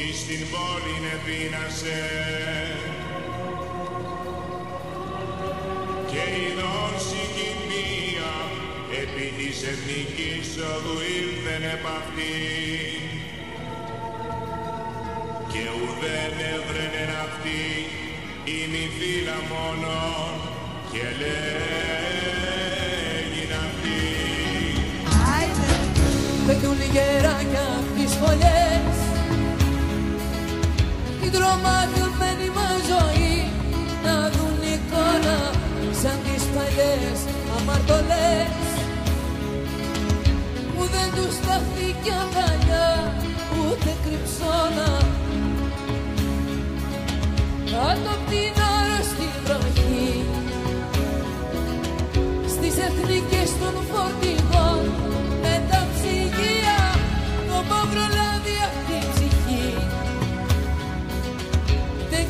[0.00, 2.00] Παναγών εις την πόλη επίνασε.
[6.10, 8.32] Και ειδών συγκοινία
[9.02, 13.02] επί της εθνικής οδού ήλθεν επ' αυτήν.
[15.52, 17.62] Και ουδέν έβρενεν αυτή
[18.56, 20.32] η μη φύλλα μόνον
[20.92, 22.32] και λέγειν
[23.64, 24.02] αυτή.
[26.46, 26.80] Πετούν
[31.50, 33.36] Την τρομαγμένη μας ζωή.
[34.04, 35.38] Να δουν εικόνα
[36.00, 37.18] σαν τις παλιές
[37.56, 38.66] αμαρτωλές.
[40.74, 42.90] Που δεν τους στάθηκε αγκαλιά
[43.58, 44.90] ούτε κρυψώνα.
[47.70, 50.10] Κάτω απ' την άρρωστη βροχή.
[52.54, 54.82] Στις εθνικές των φορτηγών
[55.42, 56.78] με τα ψυγεία
[57.48, 58.56] το μαύρο λάδι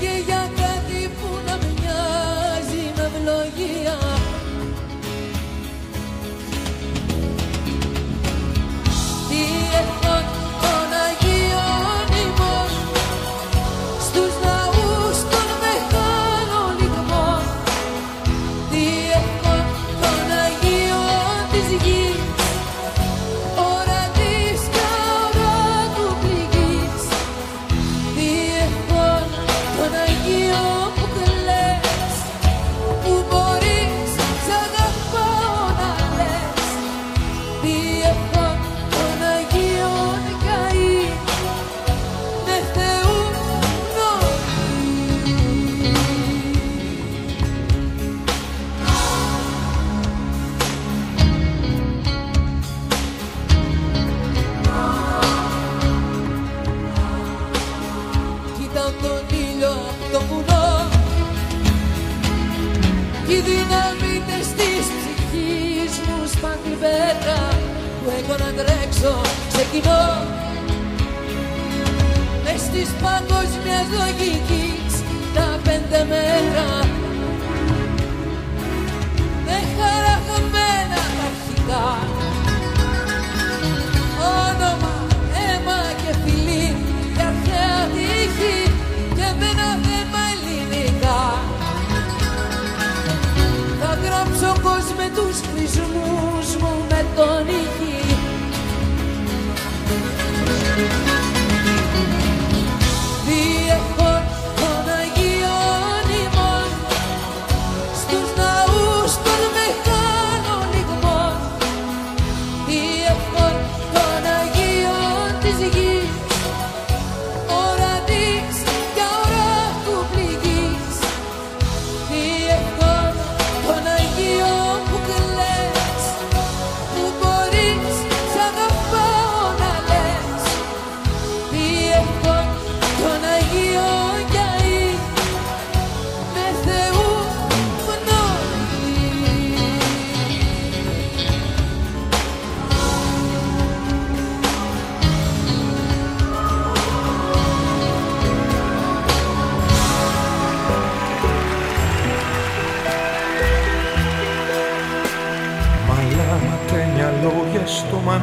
[0.00, 4.09] και για κάτι που να μοιάζει με ευλογία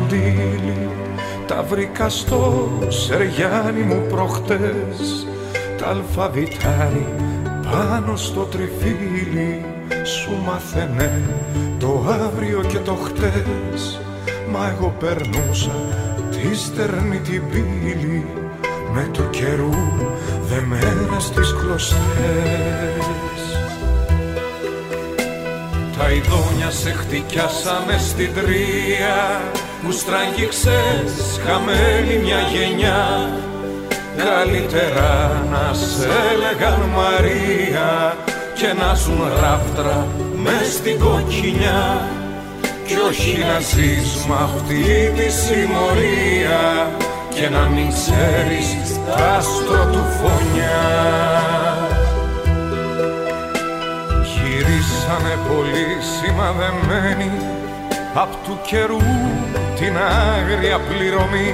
[0.07, 0.89] μαντίλι
[1.47, 5.27] Τα βρήκα στο Σεριάνι μου προχτές.
[5.77, 7.07] Τα αλφαβητάρι
[7.71, 9.65] πάνω στο τριφύλι.
[10.03, 11.21] Σου μάθαινε
[11.79, 14.01] το αύριο και το χτες.
[14.51, 15.75] Μα εγώ περνούσα
[16.31, 18.25] τη στερνή την πύλη.
[18.93, 19.69] Με το καιρού
[20.49, 21.97] δεμένα στις κλωστές.
[25.97, 33.29] Τα ειδόνια σε χτυκιάσαμε στην τρία που στραγγίξες χαμένη μια γενιά.
[34.17, 38.17] Καλύτερα να σε έλεγαν Μαρία
[38.55, 40.07] και να ζουν ράφτρα
[40.43, 42.07] μες στην κοκκινιά.
[42.85, 46.91] Κι όχι να ζεις μ' αυτή τη συμμορία
[47.29, 50.83] και να μην ξέρεις τ' άστρο του φωνιά.
[54.23, 57.31] Γυρίσανε πολύ σημαδεμένοι
[58.19, 58.97] Απ' του καιρού
[59.79, 61.53] την άγρια πληρωμή.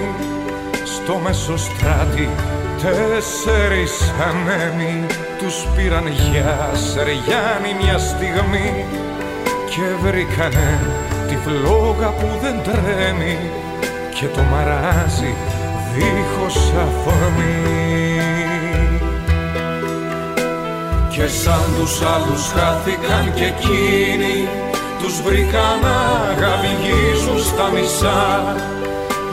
[0.84, 2.30] Στο μεσοστράτη
[2.84, 5.06] τέσσερις ανέμοι
[5.38, 8.86] Τους πήραν για Σεριάννη μια στιγμή
[9.70, 10.80] Και βρήκανε
[11.28, 13.38] τη φλόγα που δεν τρέμει
[14.20, 15.34] Και το μαράζι
[15.94, 17.62] δίχως αφορμή
[21.10, 24.48] και σαν τους άλλους χάθηκαν και εκείνοι
[25.04, 25.98] τους βρήκαν να
[26.40, 28.22] γαβηγίζουν στα μισά.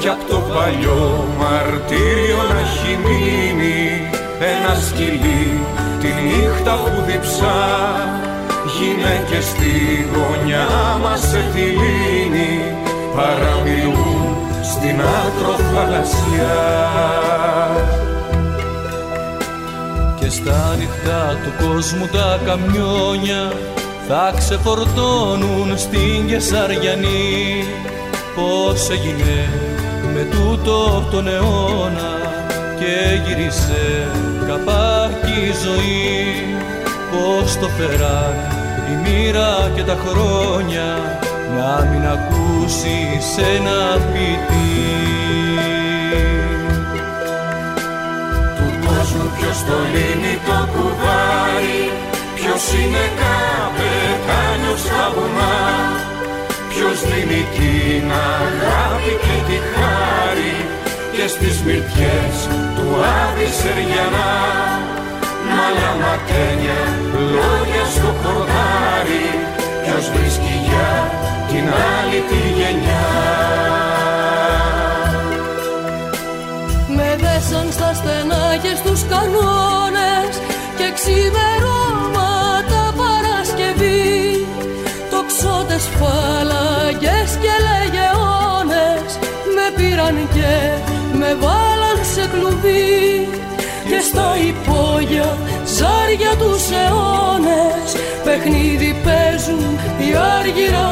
[0.00, 4.10] Κι απ' το παλιό μαρτύριο να έχει μείνει
[4.54, 5.46] ένα σκυλί
[6.00, 7.60] τη νύχτα που διψά.
[8.76, 9.72] Γυναίκες στη
[10.12, 10.68] γωνιά
[11.02, 12.52] μας σε λύνη
[13.16, 16.60] παραμιλούν στην άκρο θαλασσιά.
[20.18, 23.52] Και στα νυχτά του κόσμου τα καμιόνια
[24.12, 27.64] θα ξεφορτώνουν στην Κεσαριανή.
[28.34, 29.48] Πως έγινε
[30.14, 32.12] με τούτο τον αιώνα
[32.78, 34.08] και γύρισε
[34.46, 36.56] καπάκι ζωή.
[37.10, 38.34] Πως το φεράν
[38.92, 41.18] η μοίρα και τα χρόνια
[41.56, 42.98] να μην ακούσει
[43.34, 44.80] σε ένα ποιητή.
[48.56, 52.09] Του κόσμου ποιος το λύνει το κουβάρι
[52.52, 55.58] Ποιος είναι καπετάνιος στα βουνά
[56.70, 58.06] Ποιος δίνει την
[58.38, 60.56] αγάπη και τη χάρη
[61.14, 62.36] Και στις μυρτιές
[62.76, 62.86] του
[63.20, 64.32] Άδη Σεριανά.
[65.54, 66.80] Μάλα ματένια,
[67.34, 69.26] λόγια στο χορτάρι
[69.82, 70.92] Ποιος βρίσκει για
[71.50, 73.08] την άλλη τη γενιά.
[76.96, 80.32] Με δέσαν στα στενά και στους κανόνες
[80.78, 81.49] Και ξημερώματα
[90.12, 93.28] Με πήραν και με βάλαν σε κλουβί
[93.88, 95.36] και στο υπόγεια
[95.76, 97.88] ζάρια τους αιώνες.
[98.24, 99.72] Παιχνίδι παίζουν
[100.02, 100.88] οι άργυρα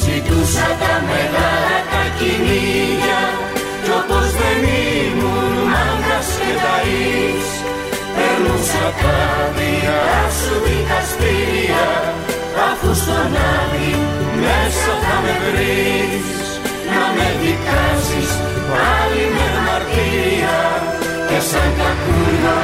[0.00, 3.22] Ζητούσα τα μεγάλα τα κυνήγια
[3.84, 4.60] κι όπως δεν
[5.02, 7.48] ήμουν μάγκας και ταΐς
[8.16, 9.18] περνούσα τα
[9.56, 10.02] διά
[10.38, 11.86] σου δικαστήρια
[12.68, 14.19] αφού στον άδει
[14.50, 16.46] μέσα θα με βρεις
[16.92, 18.30] να με δικάσεις
[18.70, 20.60] πάλι με μαρτία
[21.28, 22.58] και σαν κακούνα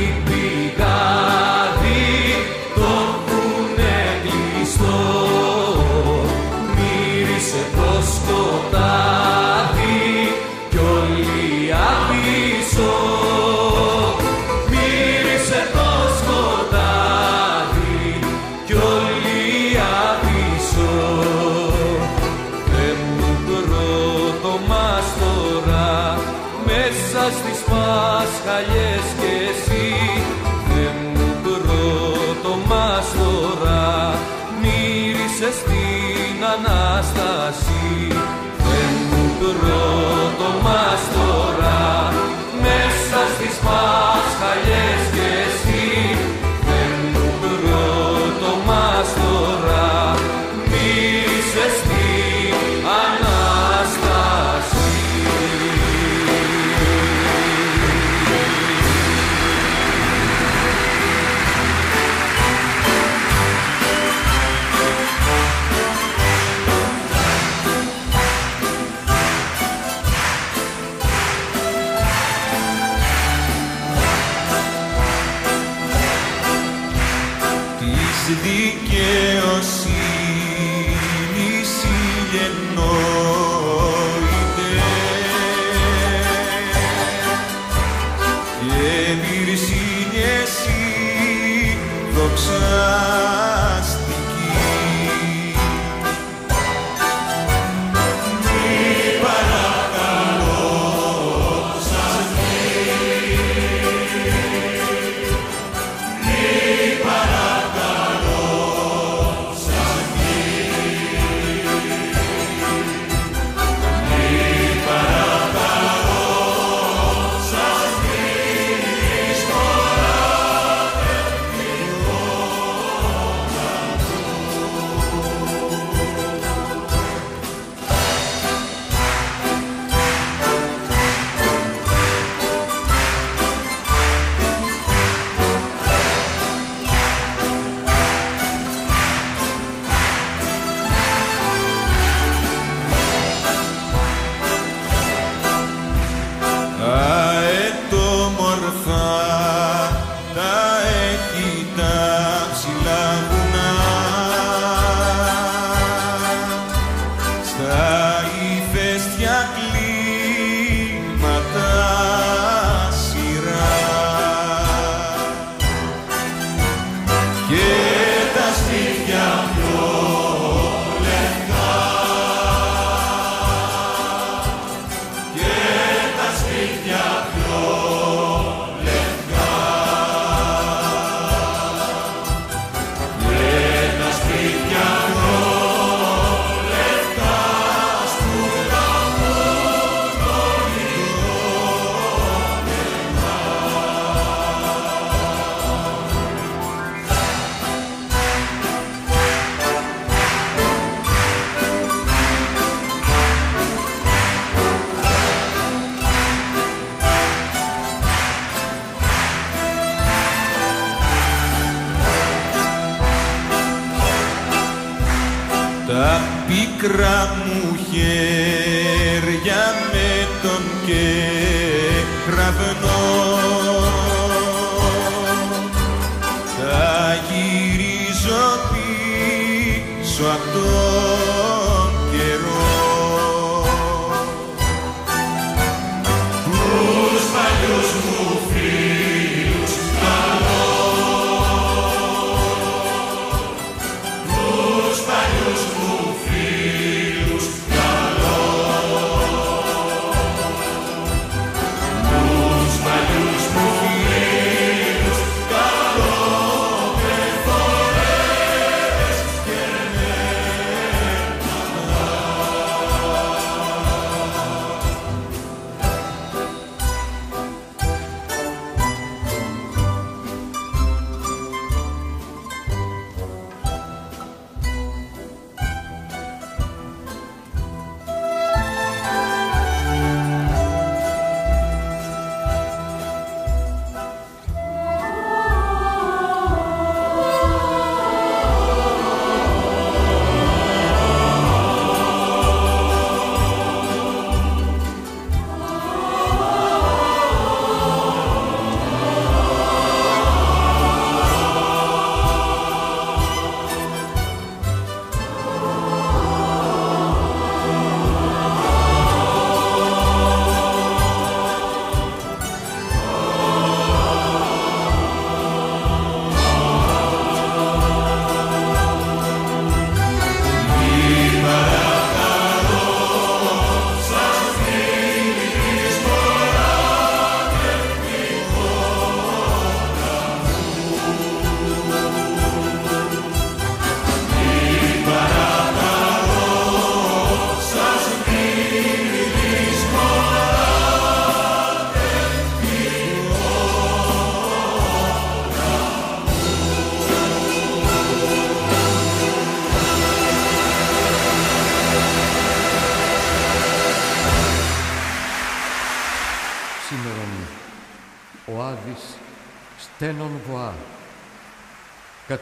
[0.05, 1.54] significar.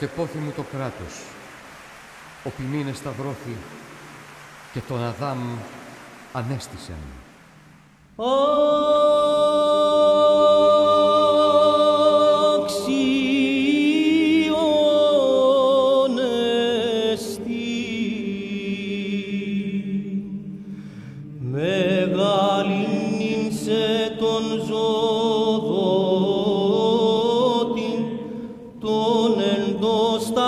[0.02, 1.22] Κατεπόθη μου το κράτος,
[2.44, 3.56] ο ποιμήνες σταυρώθη
[4.72, 5.38] και τον Αδάμ
[6.32, 6.94] ανέστησεν.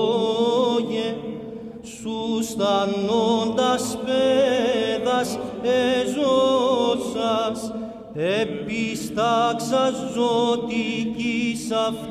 [1.82, 5.38] σου στανώντας πέδας
[6.02, 7.58] εζώσας,
[8.14, 12.09] επίσταξας ζωτικής αυτής.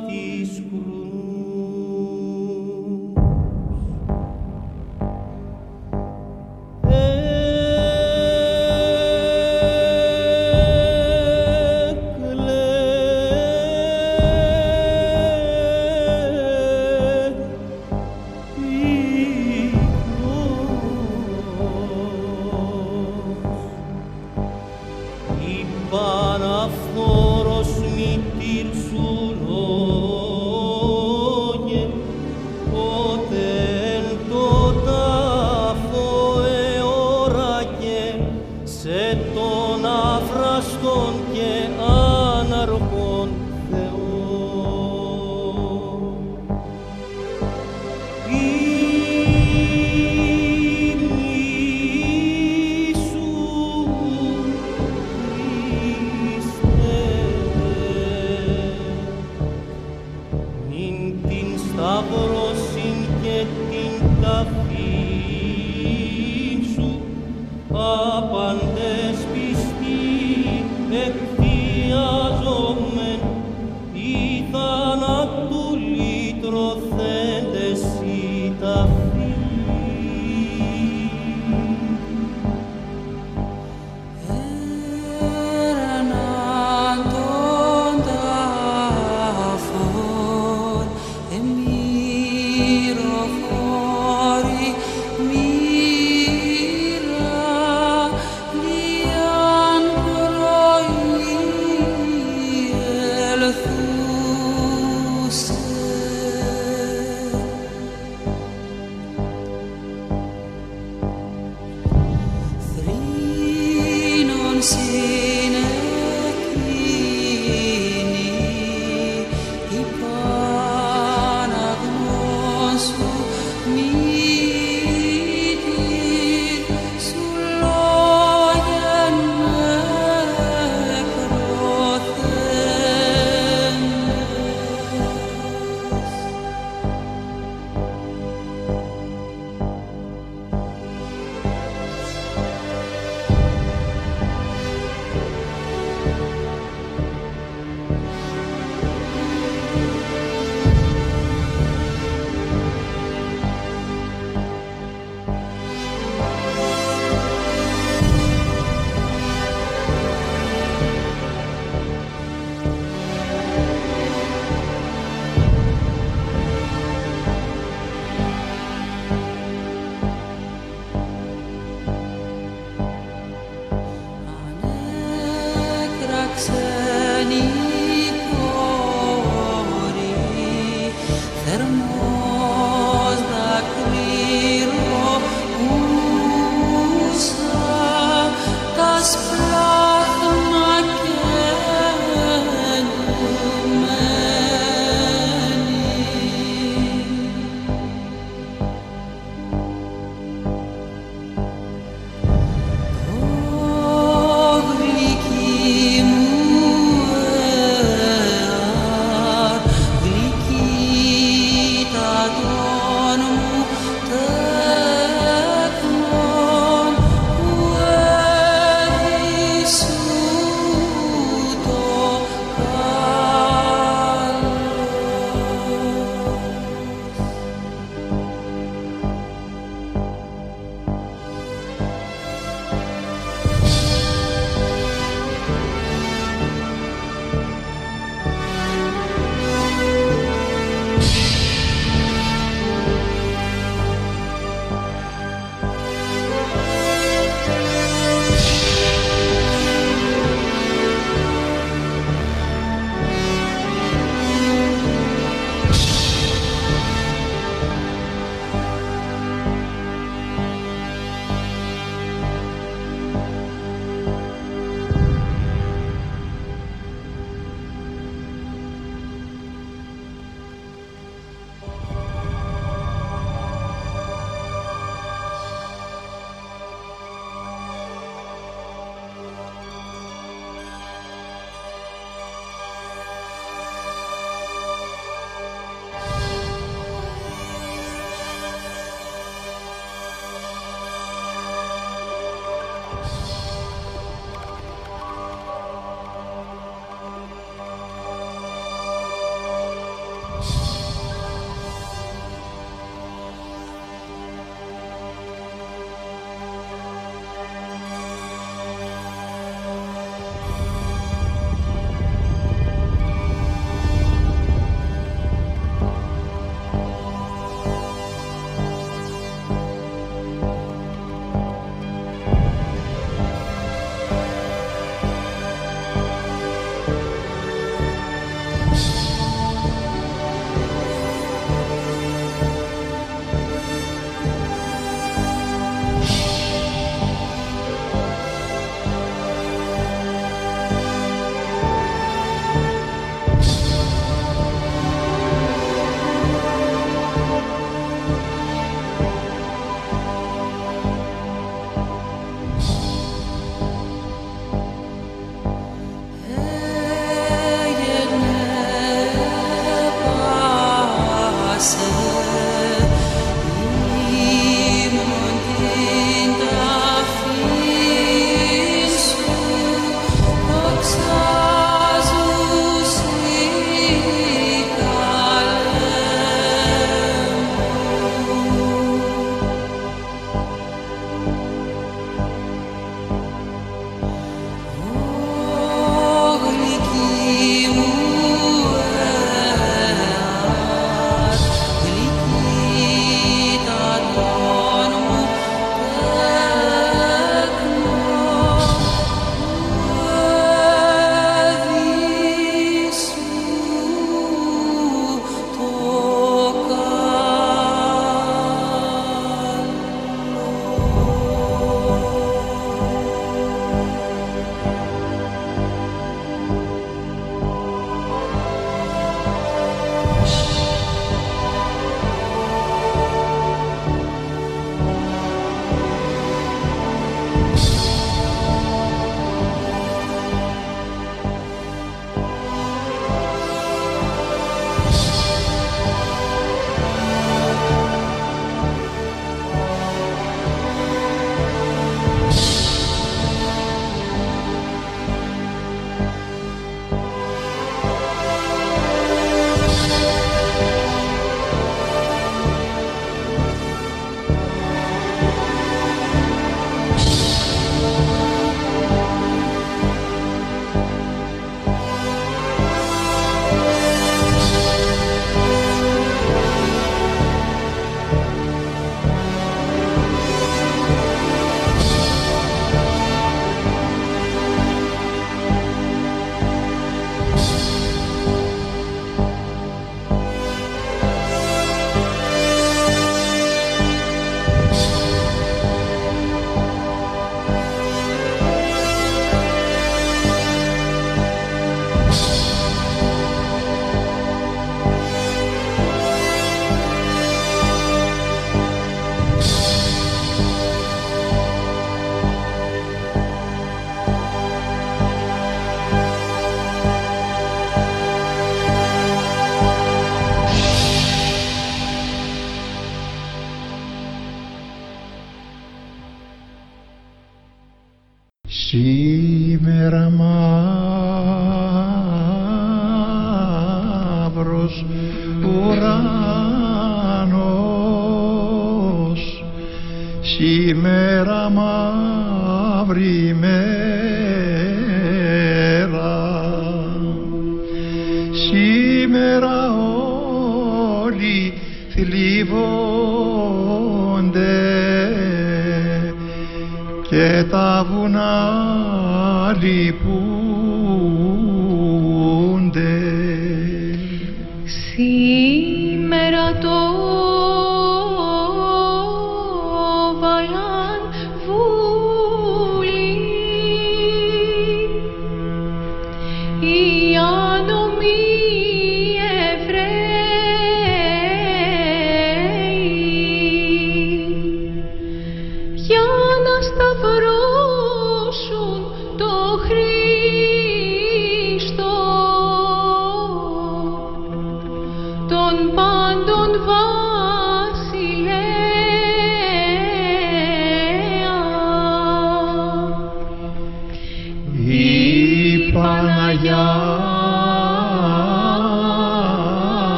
[177.30, 177.69] 你。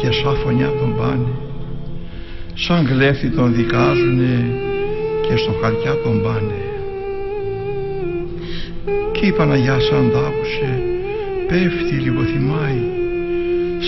[0.00, 1.32] Και σαν φωνιά τον πάνε.
[2.54, 4.50] Σαν κλέφτη τον δικάζουνε
[5.28, 6.60] και στο χαρτιά τον πάνε.
[9.12, 10.82] Και η Παναγιά σαν τ' άκουσε,
[11.48, 12.82] πέφτει λιποθυμάει.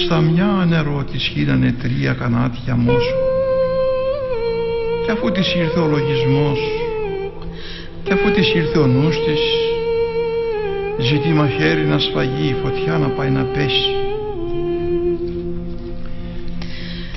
[0.05, 3.19] Στα μια νερό της χύνανε τρία κανάτια μόσου.
[5.05, 6.59] Και αφού της ήρθε ο λογισμός
[8.03, 9.41] και αφού της ήρθε ο νους της
[10.99, 14.00] ζητεί μαχαίρι να σφαγεί η φωτιά να πάει να πέσει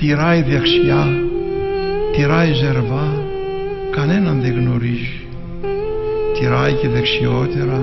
[0.06, 1.06] τυράει δεξιά
[2.16, 3.08] τυράει ζερβά
[3.90, 5.26] κανέναν δεν γνωρίζει.
[6.38, 7.80] Τυράει και δεξιότερα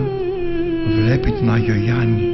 [0.97, 2.30] βλέπει την Άγιο Γιάννη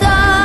[0.00, 0.37] летать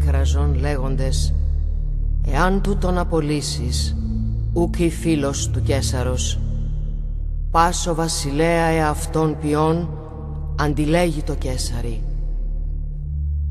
[0.00, 1.34] έκραζον λέγοντες
[2.26, 3.96] «Εάν τούτον απολύσεις,
[4.52, 6.38] ούκ η φίλος του Κέσαρος,
[7.50, 9.88] πάσο βασιλέα εαυτόν ποιόν,
[10.58, 12.02] αντιλέγει το Κέσαρι».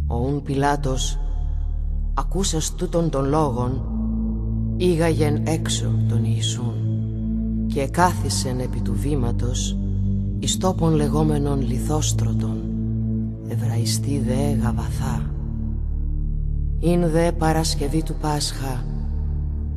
[0.08, 1.20] Ο ούν Πιλάτος,
[2.14, 3.82] ακούσας τούτον των λόγων,
[4.78, 6.76] ήγαγεν έξω τον Ιησούν
[7.68, 9.78] και κάθισεν επί του βήματος
[10.39, 12.58] εις τόπον λεγόμενον λιθόστρωτον,
[13.47, 15.28] Εβραϊστή δε γαβαθά.
[16.82, 18.86] Ειν δε Παρασκευή του Πάσχα,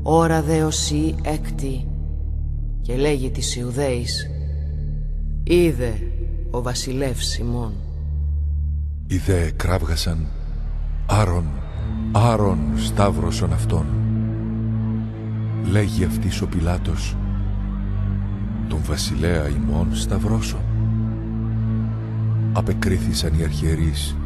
[0.02, 1.86] ώρα δε οσί έκτη,
[2.80, 4.30] και λέγει της Ιουδαίης,
[5.42, 5.92] είδε
[6.50, 7.72] ο βασιλεύς Σιμών.
[9.06, 10.26] Οι δε κράβγασαν,
[11.06, 11.44] άρον,
[12.12, 13.86] άρον σταύρωσον αυτόν.
[15.70, 17.16] Λέγει αυτής ο Πιλάτος,
[18.68, 20.58] τον βασιλέα ημών σταυρώσω.
[22.52, 24.16] Απεκρίθησαν οι αρχιερείς,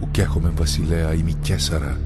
[0.00, 1.98] ουκ έχομεν βασιλέα ημι Κέσαρα.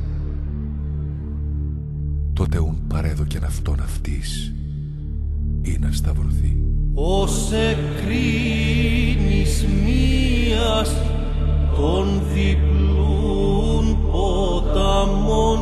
[2.32, 4.52] Τότε ουν παρέδοκεν αυτόν αυτής,
[5.62, 6.56] ή να σταυρωθεί.
[6.94, 8.86] Ως εκρίνεις
[9.84, 10.94] μίας
[11.76, 15.58] των διπλούν ποταμών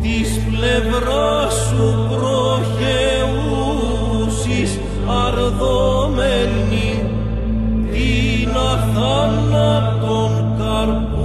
[0.00, 3.20] της πλευράς σου προχεούσεις
[5.26, 6.88] αρδόμενη
[7.92, 11.15] την αθάνατον καρπούμεθα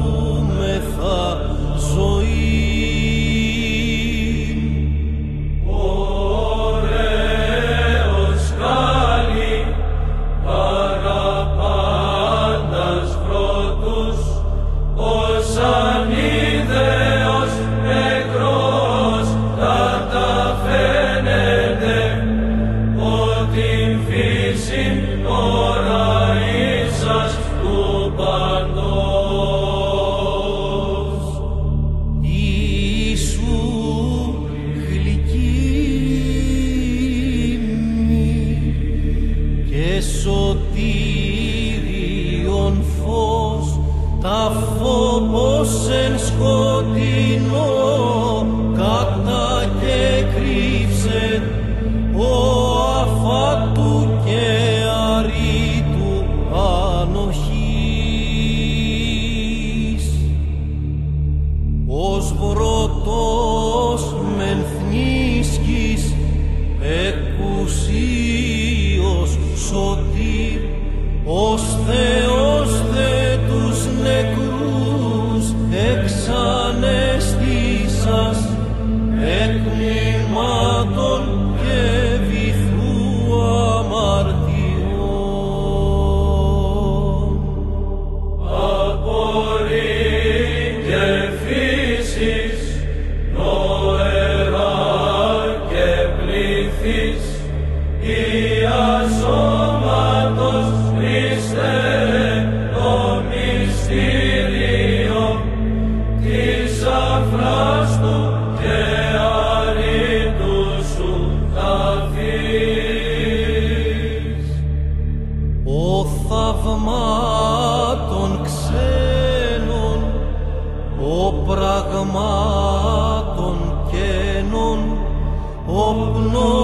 [126.21, 126.60] ο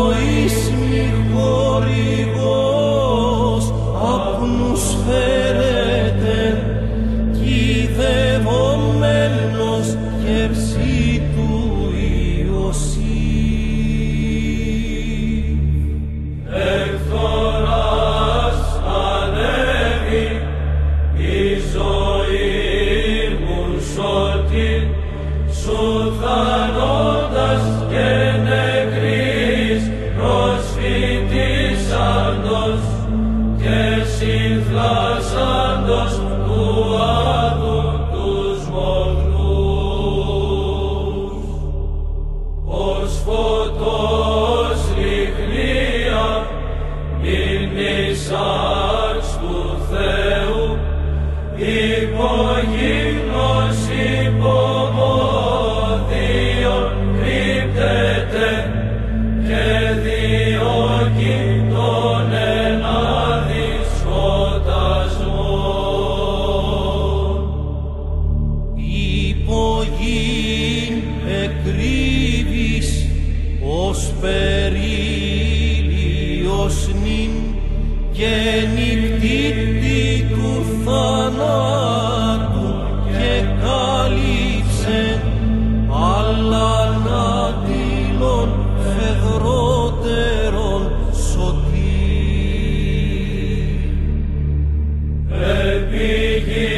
[95.99, 96.76] Επί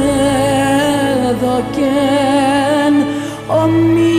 [3.48, 4.11] ο μύστης